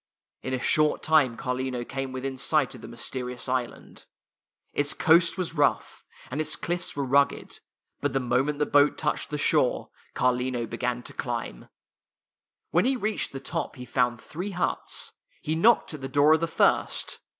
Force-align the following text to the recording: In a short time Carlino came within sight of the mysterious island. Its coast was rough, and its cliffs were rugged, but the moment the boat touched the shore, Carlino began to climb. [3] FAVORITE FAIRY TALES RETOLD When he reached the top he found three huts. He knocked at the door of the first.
In 0.41 0.51
a 0.55 0.59
short 0.59 1.03
time 1.03 1.37
Carlino 1.37 1.83
came 1.83 2.11
within 2.11 2.35
sight 2.35 2.73
of 2.73 2.81
the 2.81 2.87
mysterious 2.87 3.47
island. 3.47 4.05
Its 4.73 4.95
coast 4.95 5.37
was 5.37 5.53
rough, 5.53 6.03
and 6.31 6.41
its 6.41 6.55
cliffs 6.55 6.95
were 6.95 7.03
rugged, 7.05 7.59
but 7.99 8.11
the 8.11 8.19
moment 8.19 8.57
the 8.57 8.65
boat 8.65 8.97
touched 8.97 9.29
the 9.29 9.37
shore, 9.37 9.91
Carlino 10.15 10.65
began 10.65 11.03
to 11.03 11.13
climb. 11.13 11.69
[3] 12.71 12.71
FAVORITE 12.71 12.71
FAIRY 12.71 12.71
TALES 12.71 12.73
RETOLD 12.73 12.73
When 12.73 12.85
he 12.85 12.95
reached 13.13 13.31
the 13.31 13.39
top 13.51 13.75
he 13.75 13.85
found 13.85 14.19
three 14.19 14.49
huts. 14.51 15.13
He 15.39 15.53
knocked 15.53 15.93
at 15.93 16.01
the 16.01 16.07
door 16.07 16.33
of 16.33 16.39
the 16.39 16.47
first. 16.47 17.19